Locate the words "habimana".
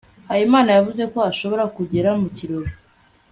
0.27-0.69